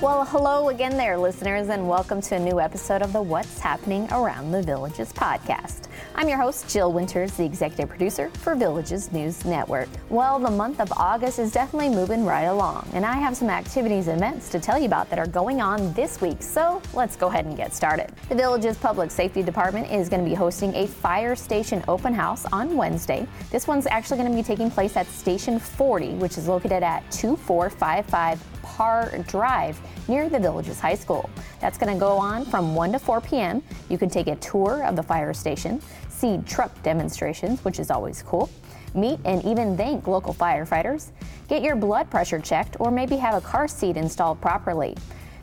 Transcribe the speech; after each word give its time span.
Well, 0.00 0.24
hello 0.24 0.70
again 0.70 0.96
there, 0.96 1.18
listeners, 1.18 1.68
and 1.68 1.86
welcome 1.86 2.22
to 2.22 2.36
a 2.36 2.38
new 2.38 2.58
episode 2.58 3.02
of 3.02 3.12
the 3.12 3.20
What's 3.20 3.58
Happening 3.58 4.10
Around 4.10 4.50
the 4.50 4.62
Villages 4.62 5.12
podcast. 5.12 5.88
I'm 6.14 6.26
your 6.26 6.38
host, 6.38 6.70
Jill 6.70 6.90
Winters, 6.90 7.32
the 7.32 7.44
executive 7.44 7.90
producer 7.90 8.30
for 8.30 8.54
Villages 8.54 9.12
News 9.12 9.44
Network. 9.44 9.90
Well, 10.08 10.38
the 10.38 10.50
month 10.50 10.80
of 10.80 10.90
August 10.92 11.38
is 11.38 11.52
definitely 11.52 11.90
moving 11.90 12.24
right 12.24 12.44
along, 12.44 12.88
and 12.94 13.04
I 13.04 13.16
have 13.16 13.36
some 13.36 13.50
activities 13.50 14.08
and 14.08 14.16
events 14.16 14.48
to 14.48 14.58
tell 14.58 14.78
you 14.78 14.86
about 14.86 15.10
that 15.10 15.18
are 15.18 15.26
going 15.26 15.60
on 15.60 15.92
this 15.92 16.18
week, 16.22 16.42
so 16.42 16.80
let's 16.94 17.14
go 17.14 17.26
ahead 17.26 17.44
and 17.44 17.54
get 17.54 17.74
started. 17.74 18.10
The 18.30 18.36
Villages 18.36 18.78
Public 18.78 19.10
Safety 19.10 19.42
Department 19.42 19.92
is 19.92 20.08
going 20.08 20.24
to 20.24 20.28
be 20.28 20.34
hosting 20.34 20.74
a 20.76 20.86
fire 20.86 21.36
station 21.36 21.84
open 21.88 22.14
house 22.14 22.46
on 22.52 22.74
Wednesday. 22.74 23.28
This 23.50 23.66
one's 23.66 23.86
actually 23.86 24.16
going 24.16 24.30
to 24.30 24.36
be 24.36 24.42
taking 24.42 24.70
place 24.70 24.96
at 24.96 25.06
Station 25.08 25.58
40, 25.58 26.14
which 26.14 26.38
is 26.38 26.48
located 26.48 26.82
at 26.82 27.02
2455 27.10 28.42
Parr 28.76 29.10
Drive 29.26 29.80
near 30.08 30.28
the 30.28 30.38
Villages 30.38 30.78
High 30.78 30.94
School. 30.94 31.28
That's 31.60 31.76
going 31.76 31.92
to 31.92 31.98
go 31.98 32.16
on 32.16 32.44
from 32.44 32.74
1 32.74 32.92
to 32.92 32.98
4 32.98 33.20
p.m. 33.20 33.62
You 33.88 33.98
can 33.98 34.08
take 34.08 34.28
a 34.28 34.36
tour 34.36 34.84
of 34.84 34.94
the 34.94 35.02
fire 35.02 35.34
station, 35.34 35.82
see 36.08 36.38
truck 36.46 36.70
demonstrations, 36.82 37.64
which 37.64 37.80
is 37.80 37.90
always 37.90 38.22
cool, 38.22 38.48
meet 38.94 39.18
and 39.24 39.44
even 39.44 39.76
thank 39.76 40.06
local 40.06 40.32
firefighters, 40.32 41.10
get 41.48 41.62
your 41.62 41.74
blood 41.74 42.08
pressure 42.10 42.38
checked, 42.38 42.76
or 42.78 42.90
maybe 42.90 43.16
have 43.16 43.34
a 43.34 43.40
car 43.40 43.66
seat 43.66 43.96
installed 43.96 44.40
properly. 44.40 44.96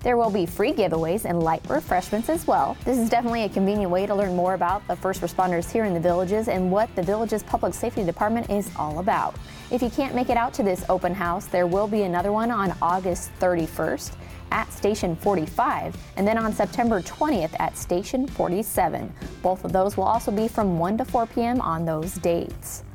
There 0.07 0.15
will 0.15 0.29
be 0.29 0.45
free 0.45 0.71
giveaways 0.71 1.25
and 1.25 1.43
light 1.43 1.61
refreshments 1.67 2.29
as 2.29 2.47
well. 2.47 2.77
This 2.85 2.97
is 2.97 3.09
definitely 3.09 3.43
a 3.43 3.49
convenient 3.49 3.91
way 3.91 4.05
to 4.05 4.15
learn 4.15 4.37
more 4.37 4.53
about 4.53 4.87
the 4.87 4.95
first 4.95 5.19
responders 5.19 5.69
here 5.69 5.83
in 5.83 5.93
the 5.93 5.99
villages 5.99 6.47
and 6.47 6.71
what 6.71 6.87
the 6.95 7.03
village's 7.03 7.43
public 7.43 7.73
safety 7.73 8.05
department 8.05 8.49
is 8.49 8.71
all 8.77 8.99
about. 8.99 9.35
If 9.69 9.81
you 9.81 9.89
can't 9.89 10.15
make 10.15 10.29
it 10.29 10.37
out 10.37 10.53
to 10.53 10.63
this 10.63 10.85
open 10.87 11.13
house, 11.13 11.47
there 11.47 11.67
will 11.67 11.89
be 11.89 12.03
another 12.03 12.31
one 12.31 12.51
on 12.51 12.73
August 12.81 13.37
31st 13.41 14.13
at 14.51 14.71
Station 14.71 15.13
45 15.17 15.93
and 16.15 16.25
then 16.25 16.37
on 16.37 16.53
September 16.53 17.01
20th 17.01 17.59
at 17.59 17.77
Station 17.77 18.27
47. 18.27 19.13
Both 19.41 19.65
of 19.65 19.73
those 19.73 19.97
will 19.97 20.05
also 20.05 20.31
be 20.31 20.47
from 20.47 20.79
1 20.79 20.99
to 20.99 21.03
4 21.03 21.27
p.m. 21.27 21.59
on 21.59 21.83
those 21.83 22.13
dates. 22.13 22.85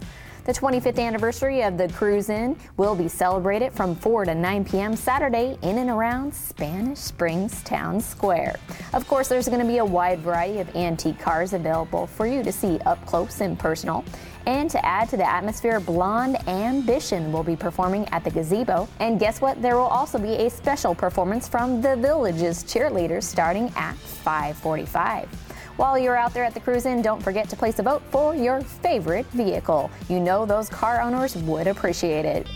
The 0.45 0.53
25th 0.53 0.99
anniversary 0.99 1.63
of 1.63 1.79
the 1.79 1.87
Cruise 1.91 2.29
In 2.29 2.57
will 2.77 2.97
be 2.97 3.07
celebrated 3.07 3.73
from 3.73 3.95
4 3.95 4.25
to 4.25 4.35
9 4.35 4.65
p.m. 4.65 4.97
Saturday 4.97 5.57
in 5.63 5.79
and 5.79 5.89
around 5.89 6.35
Spanish 6.35 6.99
Springs 6.99 7.63
Town 7.63 8.01
Square. 8.01 8.57
Of 8.93 9.07
course, 9.07 9.29
there's 9.29 9.47
going 9.47 9.61
to 9.61 9.67
be 9.67 9.79
a 9.79 9.85
wide 9.85 10.19
variety 10.19 10.59
of 10.59 10.75
antique 10.75 11.21
cars 11.21 11.53
available 11.53 12.09
for 12.09 12.27
you 12.27 12.43
to 12.43 12.51
see 12.51 12.81
up 12.87 13.07
close 13.07 13.41
and 13.41 13.57
personal. 13.57 14.05
And 14.47 14.69
to 14.71 14.85
add 14.85 15.09
to 15.11 15.17
the 15.17 15.31
atmosphere, 15.31 15.79
Blonde 15.79 16.37
Ambition 16.49 17.31
will 17.31 17.45
be 17.45 17.55
performing 17.55 18.09
at 18.09 18.25
the 18.25 18.31
gazebo. 18.31 18.89
And 18.99 19.21
guess 19.21 19.41
what? 19.41 19.63
There 19.63 19.77
will 19.77 19.83
also 19.85 20.19
be 20.19 20.33
a 20.33 20.51
special 20.51 20.93
performance 20.93 21.47
from 21.47 21.81
the 21.81 21.95
Village's 21.95 22.65
cheerleaders 22.65 23.23
starting 23.23 23.73
at 23.77 23.95
545. 23.95 25.52
While 25.77 25.99
you're 25.99 26.17
out 26.17 26.35
there 26.35 26.45
at 26.45 26.53
the 26.53 26.61
cruise 26.61 26.85
in, 26.85 27.01
don't 27.01 27.23
forget 27.23 27.49
to 27.49 27.57
place 27.57 27.79
a 27.79 27.83
vote 27.83 28.03
for 28.11 28.35
your 28.35 28.61
favorite 28.61 29.27
vehicle. 29.29 29.91
You 30.09 30.21
know 30.21 30.45
those 30.45 30.69
car 30.69 31.01
owners 31.01 31.35
would 31.37 31.67
appreciate 31.67 32.27
it. 32.27 32.47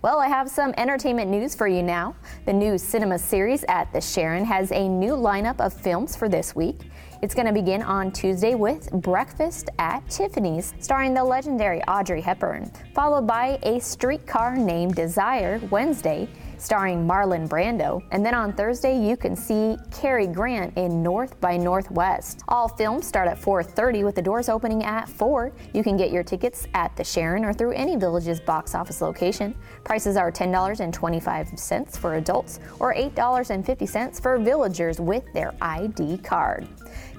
Well, 0.00 0.18
I 0.18 0.28
have 0.28 0.50
some 0.50 0.74
entertainment 0.76 1.30
news 1.30 1.54
for 1.54 1.66
you 1.66 1.82
now. 1.82 2.14
The 2.46 2.52
new 2.52 2.76
cinema 2.76 3.18
series 3.18 3.64
at 3.68 3.92
the 3.92 4.00
Sharon 4.00 4.44
has 4.44 4.70
a 4.72 4.88
new 4.88 5.12
lineup 5.12 5.60
of 5.60 5.72
films 5.72 6.14
for 6.16 6.28
this 6.28 6.54
week. 6.54 6.90
It's 7.22 7.34
going 7.34 7.46
to 7.46 7.54
begin 7.54 7.82
on 7.82 8.12
Tuesday 8.12 8.54
with 8.54 8.90
Breakfast 8.90 9.70
at 9.78 10.06
Tiffany's, 10.10 10.74
starring 10.78 11.14
the 11.14 11.24
legendary 11.24 11.82
Audrey 11.84 12.20
Hepburn, 12.20 12.70
followed 12.94 13.26
by 13.26 13.58
A 13.62 13.80
Streetcar 13.80 14.56
Named 14.56 14.94
Desire 14.94 15.58
Wednesday, 15.70 16.28
starring 16.64 17.06
Marlon 17.06 17.46
Brando. 17.46 18.02
And 18.10 18.24
then 18.24 18.34
on 18.34 18.54
Thursday, 18.54 18.98
you 18.98 19.18
can 19.18 19.36
see 19.36 19.76
Cary 19.92 20.26
Grant 20.26 20.76
in 20.78 21.02
North 21.02 21.38
by 21.38 21.58
Northwest. 21.58 22.42
All 22.48 22.68
films 22.68 23.06
start 23.06 23.28
at 23.28 23.38
4:30 23.38 24.02
with 24.02 24.14
the 24.14 24.22
doors 24.22 24.48
opening 24.48 24.82
at 24.82 25.06
4. 25.08 25.52
You 25.74 25.82
can 25.82 25.98
get 25.98 26.10
your 26.10 26.22
tickets 26.22 26.66
at 26.72 26.96
the 26.96 27.04
Sharon 27.04 27.44
or 27.44 27.52
through 27.52 27.72
any 27.72 27.96
Village's 27.96 28.40
box 28.40 28.74
office 28.74 29.02
location. 29.02 29.54
Prices 29.84 30.16
are 30.16 30.32
$10.25 30.32 31.96
for 31.98 32.14
adults 32.14 32.60
or 32.80 32.94
$8.50 32.94 34.20
for 34.20 34.38
villagers 34.38 34.98
with 35.00 35.30
their 35.34 35.54
ID 35.60 36.18
card. 36.18 36.66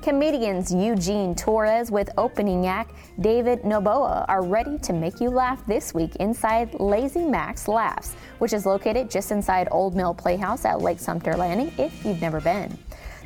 Comedians 0.02 0.74
Eugene 0.74 1.34
Torres 1.36 1.92
with 1.92 2.10
opening 2.18 2.68
act 2.68 2.96
David 3.20 3.62
Noboa 3.64 4.26
are 4.28 4.44
ready 4.44 4.78
to 4.80 4.94
make 4.94 5.20
you 5.20 5.30
laugh 5.30 5.66
this 5.66 5.94
week 5.94 6.16
inside 6.18 6.74
Lazy 6.80 7.26
Max 7.26 7.68
Laughs, 7.68 8.16
which 8.40 8.54
is 8.54 8.66
located 8.66 9.10
just 9.10 9.32
inside 9.32 9.68
Old 9.72 9.96
Mill 9.96 10.14
Playhouse 10.14 10.66
at 10.66 10.82
Lake 10.82 11.00
Sumter 11.00 11.36
Landing 11.36 11.72
if 11.78 12.06
you've 12.06 12.22
never 12.22 12.40
been. 12.42 12.78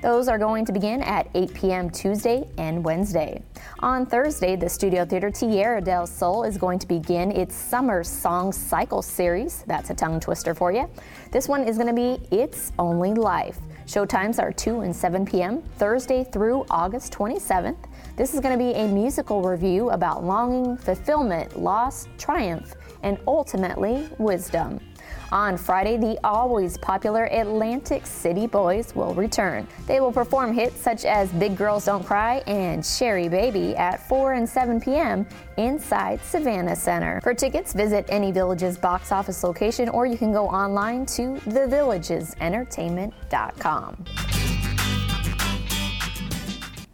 Those 0.01 0.29
are 0.29 0.37
going 0.37 0.63
to 0.63 0.71
begin 0.71 1.01
at 1.01 1.27
8 1.35 1.53
p.m. 1.53 1.89
Tuesday 1.89 2.47
and 2.57 2.85
Wednesday. 2.85 3.43
On 3.79 4.05
Thursday, 4.05 4.55
the 4.55 4.69
Studio 4.69 5.03
Theater 5.03 5.29
Tierra 5.29 5.81
del 5.81 6.07
Sol 6.07 6.45
is 6.45 6.57
going 6.57 6.79
to 6.79 6.87
begin 6.87 7.33
its 7.33 7.53
Summer 7.53 8.05
Song 8.05 8.53
Cycle 8.53 9.01
series. 9.01 9.65
That's 9.67 9.89
a 9.89 9.93
tongue 9.93 10.21
twister 10.21 10.55
for 10.55 10.71
you. 10.71 10.89
This 11.31 11.49
one 11.49 11.65
is 11.65 11.75
going 11.75 11.93
to 11.93 11.93
be 11.93 12.25
It's 12.33 12.71
Only 12.79 13.13
Life. 13.13 13.59
Showtimes 13.89 14.37
are 14.37 14.53
2 14.53 14.81
and 14.81 14.95
7 14.95 15.25
p.m. 15.25 15.63
Thursday 15.79 16.23
through 16.23 16.63
August 16.69 17.11
27th. 17.11 17.89
This 18.15 18.35
is 18.35 18.39
going 18.39 18.55
to 18.55 18.63
be 18.63 18.73
a 18.73 18.87
musical 18.87 19.41
review 19.41 19.89
about 19.89 20.23
longing, 20.23 20.77
fulfillment, 20.77 21.59
loss, 21.59 22.07
triumph, 22.19 22.75
and 23.01 23.17
ultimately 23.25 24.07
wisdom. 24.19 24.79
On 25.31 25.55
Friday, 25.57 25.95
the 25.97 26.17
always 26.23 26.75
popular 26.77 27.25
Atlantic 27.25 28.07
City 28.07 28.47
Boys 28.47 28.95
will 28.95 29.13
return. 29.13 29.67
They 29.85 29.99
will 29.99 30.11
perform 30.11 30.51
hits 30.53 30.81
such 30.81 31.05
as 31.05 31.29
Big 31.33 31.55
Girls 31.55 31.85
Don't 31.85 32.03
Cry 32.03 32.37
and 32.47 32.83
Sherry 32.85 33.29
Baby 33.29 33.75
at 33.75 34.07
4 34.07 34.33
and 34.33 34.49
7 34.49 34.81
p.m. 34.81 35.27
inside 35.57 36.19
Savannah 36.23 36.75
Center. 36.75 37.21
For 37.21 37.35
tickets, 37.35 37.73
visit 37.73 38.05
any 38.09 38.31
Villages 38.31 38.75
box 38.77 39.11
office 39.11 39.43
location 39.43 39.89
or 39.89 40.07
you 40.07 40.17
can 40.17 40.31
go 40.31 40.47
online 40.47 41.05
to 41.07 41.33
thevillagesentertainment.com. 41.45 44.05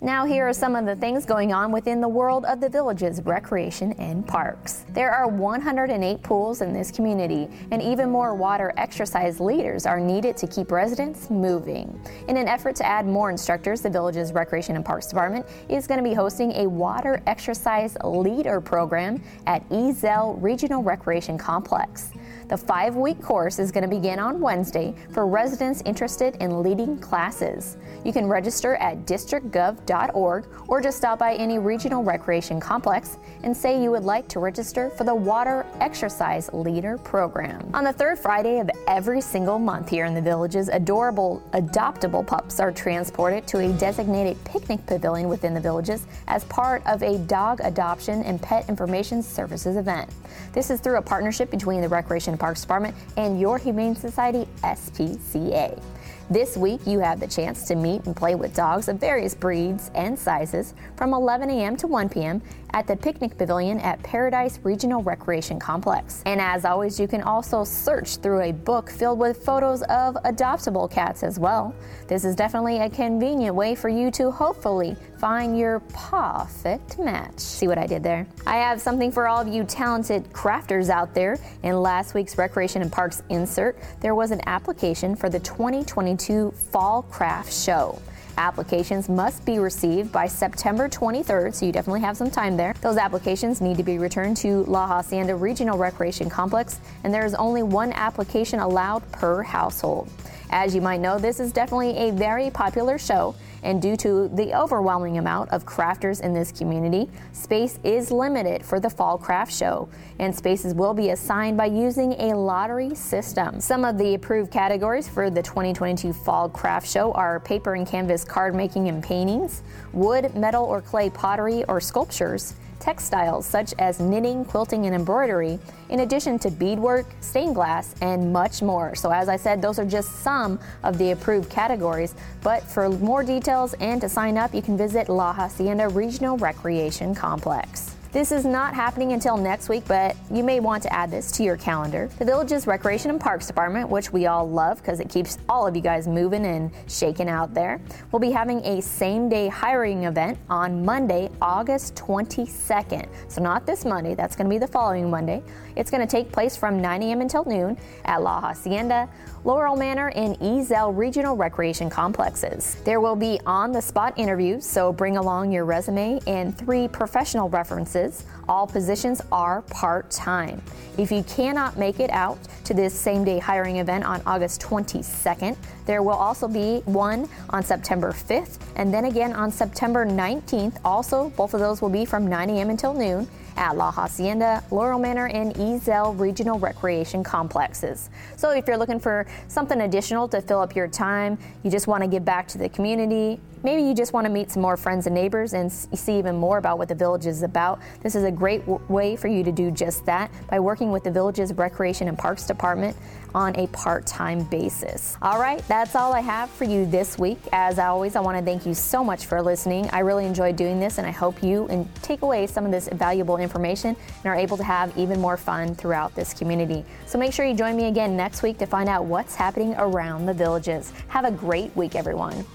Now, 0.05 0.23
here 0.23 0.47
are 0.47 0.53
some 0.53 0.75
of 0.75 0.85
the 0.85 0.95
things 0.95 1.25
going 1.25 1.51
on 1.51 1.71
within 1.71 1.99
the 1.99 2.07
world 2.07 2.45
of 2.45 2.59
the 2.59 2.69
village's 2.69 3.23
recreation 3.23 3.91
and 3.93 4.23
parks. 4.23 4.85
There 4.89 5.09
are 5.09 5.27
108 5.27 6.21
pools 6.21 6.61
in 6.61 6.73
this 6.73 6.91
community, 6.91 7.49
and 7.71 7.81
even 7.81 8.11
more 8.11 8.35
water 8.35 8.71
exercise 8.77 9.39
leaders 9.39 9.87
are 9.87 9.99
needed 9.99 10.37
to 10.37 10.45
keep 10.45 10.71
residents 10.71 11.31
moving. 11.31 11.99
In 12.27 12.37
an 12.37 12.47
effort 12.47 12.75
to 12.75 12.85
add 12.85 13.07
more 13.07 13.31
instructors, 13.31 13.81
the 13.81 13.89
village's 13.89 14.31
Recreation 14.31 14.75
and 14.75 14.85
Parks 14.85 15.07
Department 15.07 15.43
is 15.69 15.87
going 15.87 15.97
to 15.97 16.07
be 16.07 16.13
hosting 16.13 16.51
a 16.51 16.67
water 16.67 17.19
exercise 17.25 17.97
leader 18.03 18.61
program 18.61 19.23
at 19.47 19.67
Ezell 19.69 20.39
Regional 20.39 20.83
Recreation 20.83 21.35
Complex. 21.35 22.11
The 22.47 22.57
five 22.57 22.95
week 22.95 23.19
course 23.23 23.57
is 23.57 23.71
going 23.71 23.81
to 23.81 23.89
begin 23.89 24.19
on 24.19 24.39
Wednesday 24.39 24.93
for 25.11 25.25
residents 25.25 25.81
interested 25.83 26.35
in 26.35 26.61
leading 26.61 26.99
classes. 26.99 27.77
You 28.03 28.13
can 28.13 28.27
register 28.27 28.75
at 28.75 29.07
districtgov.org 29.07 30.45
or 30.67 30.79
just 30.79 30.97
stop 30.97 31.17
by 31.17 31.33
any 31.33 31.57
regional 31.57 32.03
recreation 32.03 32.59
complex 32.59 33.17
and 33.41 33.57
say 33.57 33.81
you 33.81 33.89
would 33.89 34.03
like 34.03 34.27
to 34.27 34.39
register 34.39 34.91
for 34.91 35.05
the 35.05 35.15
Water 35.15 35.65
Exercise 35.79 36.53
Leader 36.53 36.99
Program. 36.99 37.67
On 37.73 37.83
the 37.83 37.93
third 37.93 38.19
Friday 38.19 38.59
of 38.59 38.69
every 38.87 39.21
single 39.21 39.57
month 39.57 39.89
here 39.89 40.05
in 40.05 40.13
the 40.13 40.21
villages, 40.21 40.69
adorable 40.69 41.41
adoptable 41.53 42.25
pups 42.25 42.59
are 42.59 42.71
transported 42.71 43.47
to 43.47 43.57
a 43.57 43.73
designated 43.73 44.37
picnic 44.43 44.85
pavilion 44.85 45.29
within 45.29 45.55
the 45.55 45.59
villages 45.59 46.05
as 46.27 46.43
part 46.45 46.85
of 46.85 47.01
a 47.01 47.17
dog 47.19 47.59
adoption 47.63 48.21
and 48.21 48.39
pet 48.39 48.69
information 48.69 49.23
services 49.23 49.77
event. 49.77 50.11
This 50.53 50.69
is 50.69 50.79
through 50.79 50.97
a 50.97 51.01
partnership 51.01 51.49
between 51.49 51.81
the 51.81 51.89
Recreation 51.89 52.34
and 52.35 52.39
Parks 52.39 52.61
Department 52.61 52.93
and 53.15 53.39
Your 53.39 53.57
Humane 53.57 53.95
Society 53.95 54.45
SPCA. 54.61 55.81
This 56.29 56.57
week, 56.57 56.81
you 56.87 56.99
have 56.99 57.19
the 57.19 57.27
chance 57.27 57.67
to 57.67 57.75
meet 57.75 58.05
and 58.07 58.15
play 58.15 58.33
with 58.33 58.55
dogs 58.55 58.87
of 58.87 58.99
various 58.99 59.35
breeds 59.35 59.91
and 59.93 60.17
sizes 60.17 60.73
from 60.97 61.13
11 61.13 61.51
a.m. 61.51 61.77
to 61.77 61.87
1 61.87 62.09
p.m. 62.09 62.41
at 62.73 62.87
the 62.87 62.95
Picnic 62.95 63.37
Pavilion 63.37 63.79
at 63.79 64.01
Paradise 64.01 64.59
Regional 64.63 65.03
Recreation 65.03 65.59
Complex. 65.59 66.23
And 66.25 66.41
as 66.41 66.65
always, 66.65 66.99
you 66.99 67.07
can 67.07 67.21
also 67.21 67.63
search 67.63 68.17
through 68.17 68.41
a 68.41 68.51
book 68.51 68.89
filled 68.89 69.19
with 69.19 69.45
photos 69.45 69.83
of 69.83 70.15
adoptable 70.25 70.89
cats 70.89 71.21
as 71.21 71.39
well. 71.39 71.75
This 72.07 72.25
is 72.25 72.35
definitely 72.35 72.79
a 72.79 72.89
convenient 72.89 73.55
way 73.55 73.75
for 73.75 73.89
you 73.89 74.09
to 74.11 74.31
hopefully 74.31 74.97
find 75.25 75.57
your 75.57 75.79
perfect 75.91 76.99
match. 76.99 77.39
See 77.39 77.67
what 77.67 77.79
I 77.79 77.87
did 77.87 78.03
there? 78.03 78.27
I 78.45 78.57
have 78.57 78.79
something 78.79 79.11
for 79.11 79.27
all 79.27 79.41
of 79.41 79.47
you 79.47 79.63
talented 79.63 80.31
crafters 80.31 80.89
out 80.89 81.15
there. 81.15 81.39
In 81.63 81.81
last 81.81 82.13
week's 82.13 82.37
Recreation 82.37 82.83
and 82.83 82.91
Parks 82.91 83.23
insert, 83.29 83.75
there 84.01 84.13
was 84.13 84.29
an 84.29 84.39
application 84.45 85.15
for 85.15 85.27
the 85.27 85.39
2022 85.39 86.51
Fall 86.51 87.01
Craft 87.01 87.51
Show. 87.51 87.99
Applications 88.37 89.09
must 89.09 89.43
be 89.47 89.57
received 89.57 90.11
by 90.11 90.27
September 90.27 90.87
23rd, 90.87 91.55
so 91.55 91.65
you 91.65 91.71
definitely 91.71 92.01
have 92.01 92.15
some 92.15 92.29
time 92.29 92.55
there. 92.55 92.75
Those 92.81 92.97
applications 92.97 93.61
need 93.61 93.77
to 93.77 93.83
be 93.83 93.97
returned 93.97 94.37
to 94.37 94.63
La 94.65 94.85
Hacienda 94.85 95.35
Regional 95.35 95.75
Recreation 95.75 96.29
Complex, 96.29 96.79
and 97.03 97.11
there 97.11 97.25
is 97.25 97.33
only 97.33 97.63
one 97.63 97.93
application 97.93 98.59
allowed 98.59 99.11
per 99.11 99.41
household. 99.41 100.07
As 100.51 100.75
you 100.75 100.81
might 100.81 101.01
know, 101.01 101.17
this 101.17 101.39
is 101.39 101.51
definitely 101.51 101.97
a 101.97 102.11
very 102.11 102.49
popular 102.49 102.97
show, 102.97 103.35
and 103.63 103.81
due 103.81 103.97
to 103.97 104.29
the 104.29 104.53
overwhelming 104.53 105.17
amount 105.17 105.49
of 105.49 105.65
crafters 105.65 106.21
in 106.21 106.33
this 106.33 106.51
community, 106.51 107.09
space 107.33 107.79
is 107.83 108.11
limited 108.11 108.63
for 108.63 108.79
the 108.79 108.89
Fall 108.89 109.17
Craft 109.17 109.51
Show, 109.51 109.89
and 110.19 110.35
spaces 110.35 110.73
will 110.73 110.93
be 110.93 111.09
assigned 111.09 111.57
by 111.57 111.65
using 111.65 112.13
a 112.13 112.35
lottery 112.35 112.93
system. 112.93 113.59
Some 113.59 113.83
of 113.83 113.97
the 113.97 114.13
approved 114.13 114.51
categories 114.51 115.07
for 115.07 115.29
the 115.29 115.41
2022 115.41 116.13
Fall 116.13 116.47
Craft 116.49 116.87
Show 116.87 117.11
are 117.13 117.39
paper 117.39 117.73
and 117.73 117.87
canvas 117.87 118.23
card 118.23 118.53
making 118.53 118.87
and 118.87 119.03
paintings, 119.03 119.63
wood, 119.93 120.35
metal, 120.35 120.63
or 120.63 120.81
clay 120.81 121.09
pottery 121.09 121.63
or 121.65 121.81
sculptures 121.81 122.55
textiles 122.79 123.45
such 123.45 123.73
as 123.79 123.99
knitting, 123.99 124.45
quilting, 124.45 124.85
and 124.85 124.95
embroidery, 124.95 125.59
in 125.89 126.01
addition 126.01 126.39
to 126.39 126.51
beadwork, 126.51 127.05
stained 127.21 127.55
glass, 127.55 127.95
and 128.01 128.31
much 128.31 128.61
more. 128.61 128.95
So, 128.95 129.11
as 129.11 129.29
I 129.29 129.37
said, 129.37 129.61
those 129.61 129.79
are 129.79 129.85
just 129.85 130.21
some 130.21 130.59
of 130.83 130.97
the 130.97 131.11
approved 131.11 131.49
categories. 131.49 132.15
But 132.41 132.63
for 132.63 132.89
more 132.89 133.23
details 133.23 133.73
and 133.79 134.01
to 134.01 134.09
sign 134.09 134.37
up, 134.37 134.53
you 134.53 134.61
can 134.61 134.77
visit 134.77 135.09
La 135.09 135.33
Hacienda 135.33 135.89
Regional 135.89 136.37
Recreation 136.37 137.15
Complex. 137.15 137.94
This 138.15 138.31
is 138.31 138.45
not 138.45 138.73
happening 138.73 139.11
until 139.11 139.35
next 139.35 139.67
week, 139.67 139.83
but 139.89 140.15
you 140.31 140.41
may 140.41 140.61
want 140.61 140.81
to 140.83 140.93
add 140.93 141.11
this 141.11 141.33
to 141.33 141.43
your 141.43 141.57
calendar. 141.57 142.09
The 142.17 142.23
Village's 142.23 142.65
Recreation 142.65 143.11
and 143.11 143.19
Parks 143.19 143.45
Department, 143.45 143.89
which 143.89 144.13
we 144.13 144.25
all 144.25 144.49
love 144.49 144.77
because 144.77 145.01
it 145.01 145.09
keeps 145.09 145.37
all 145.49 145.67
of 145.67 145.75
you 145.75 145.81
guys 145.81 146.07
moving 146.07 146.45
and 146.45 146.71
shaking 146.87 147.27
out 147.27 147.53
there, 147.53 147.81
will 148.13 148.21
be 148.21 148.31
having 148.31 148.65
a 148.65 148.81
same 148.81 149.27
day 149.27 149.49
hiring 149.49 150.05
event 150.05 150.37
on 150.49 150.85
Monday, 150.85 151.29
August 151.41 151.95
22nd. 151.95 153.05
So, 153.27 153.41
not 153.41 153.65
this 153.65 153.83
Monday, 153.83 154.15
that's 154.15 154.37
going 154.37 154.49
to 154.49 154.55
be 154.55 154.59
the 154.59 154.67
following 154.71 155.09
Monday. 155.09 155.43
It's 155.75 155.91
going 155.91 155.99
to 155.99 156.07
take 156.07 156.31
place 156.31 156.55
from 156.55 156.81
9 156.81 157.03
a.m. 157.03 157.19
until 157.19 157.43
noon 157.43 157.77
at 158.05 158.21
La 158.21 158.39
Hacienda, 158.39 159.09
Laurel 159.43 159.75
Manor, 159.75 160.09
and 160.15 160.39
Ezell 160.39 160.95
Regional 160.95 161.35
Recreation 161.35 161.89
Complexes. 161.89 162.77
There 162.85 163.01
will 163.01 163.17
be 163.17 163.41
on 163.45 163.73
the 163.73 163.81
spot 163.81 164.13
interviews, 164.17 164.65
so 164.65 164.93
bring 164.93 165.17
along 165.17 165.51
your 165.51 165.65
resume 165.65 166.21
and 166.27 166.57
three 166.57 166.87
professional 166.87 167.49
references. 167.49 168.04
All 168.47 168.67
positions 168.67 169.21
are 169.31 169.61
part 169.63 170.11
time. 170.11 170.61
If 170.97 171.11
you 171.11 171.23
cannot 171.23 171.77
make 171.77 171.99
it 171.99 172.09
out 172.11 172.37
to 172.65 172.73
this 172.73 172.93
same 172.93 173.23
day 173.23 173.39
hiring 173.39 173.77
event 173.77 174.03
on 174.03 174.21
August 174.25 174.61
22nd, 174.61 175.57
there 175.85 176.01
will 176.03 176.13
also 176.13 176.47
be 176.47 176.81
one 176.85 177.27
on 177.49 177.63
September 177.63 178.11
5th 178.11 178.59
and 178.75 178.93
then 178.93 179.05
again 179.05 179.33
on 179.33 179.51
September 179.51 180.05
19th. 180.05 180.77
Also, 180.83 181.29
both 181.31 181.53
of 181.53 181.59
those 181.59 181.81
will 181.81 181.89
be 181.89 182.05
from 182.05 182.27
9 182.27 182.49
a.m. 182.49 182.69
until 182.69 182.93
noon 182.93 183.27
at 183.57 183.77
La 183.77 183.91
Hacienda, 183.91 184.63
Laurel 184.71 184.99
Manor, 184.99 185.27
and 185.27 185.53
Ezell 185.55 186.17
Regional 186.19 186.59
Recreation 186.59 187.23
Complexes. 187.23 188.09
So 188.35 188.51
if 188.51 188.67
you're 188.67 188.77
looking 188.77 188.99
for 188.99 189.25
something 189.47 189.81
additional 189.81 190.27
to 190.29 190.41
fill 190.41 190.59
up 190.59 190.75
your 190.75 190.87
time, 190.87 191.37
you 191.63 191.71
just 191.71 191.87
want 191.87 192.03
to 192.03 192.09
give 192.09 192.25
back 192.25 192.47
to 192.49 192.57
the 192.57 192.69
community, 192.69 193.39
maybe 193.65 193.81
you 193.81 193.95
just 193.95 194.13
want 194.13 194.25
to 194.25 194.31
meet 194.31 194.51
some 194.51 194.61
more 194.61 194.77
friends 194.77 195.07
and 195.07 195.15
neighbors 195.15 195.53
and 195.53 195.71
see 195.71 196.17
even 196.19 196.37
more 196.37 196.59
about 196.59 196.77
what 196.77 196.87
the 196.87 196.95
village 196.95 197.25
is 197.25 197.41
about, 197.41 197.81
this 198.01 198.15
is 198.15 198.23
a 198.23 198.31
great 198.31 198.61
w- 198.61 198.79
way 198.87 199.15
for 199.15 199.27
you 199.27 199.43
to 199.43 199.51
do 199.51 199.71
just 199.71 200.05
that 200.05 200.31
by 200.47 200.59
working 200.59 200.91
with 200.91 201.03
the 201.03 201.11
village's 201.11 201.51
Recreation 201.51 202.07
and 202.07 202.17
Parks 202.17 202.45
Department 202.45 202.95
on 203.33 203.53
a 203.57 203.67
part 203.67 204.05
time 204.05 204.43
basis. 204.45 205.17
All 205.21 205.39
right, 205.39 205.67
that's 205.67 205.95
all 205.95 206.13
I 206.13 206.21
have 206.21 206.49
for 206.51 206.63
you 206.63 206.85
this 206.85 207.17
week. 207.17 207.39
As 207.51 207.79
always, 207.79 208.15
I 208.15 208.21
want 208.21 208.37
to 208.37 208.45
thank 208.45 208.65
you 208.65 208.73
so 208.73 209.03
much 209.03 209.25
for 209.25 209.41
listening. 209.41 209.89
I 209.91 209.99
really 209.99 210.25
enjoyed 210.25 210.55
doing 210.55 210.79
this, 210.79 210.99
and 210.99 211.07
I 211.07 211.11
hope 211.11 211.43
you 211.43 211.67
and 211.67 211.93
take 212.01 212.21
away 212.21 212.47
some 212.47 212.65
of 212.65 212.71
this 212.71 212.87
valuable 212.93 213.37
information 213.37 213.89
and 213.89 214.25
are 214.25 214.35
able 214.35 214.55
to 214.57 214.63
have 214.63 214.97
even 214.97 215.19
more 215.19 215.35
fun 215.35 215.75
throughout 215.75 216.15
this 216.15 216.33
community. 216.33 216.85
So 217.07 217.17
make 217.17 217.33
sure 217.33 217.45
you 217.45 217.55
join 217.55 217.75
me 217.75 217.87
again 217.87 218.15
next 218.15 218.41
week 218.41 218.57
to 218.59 218.65
find 218.65 218.87
out 218.87 219.05
what's 219.05 219.35
happening 219.35 219.75
around 219.77 220.27
the 220.27 220.33
villages. 220.33 220.93
Have 221.07 221.25
a 221.25 221.31
great 221.31 221.75
week, 221.75 221.95
everyone. 221.95 222.45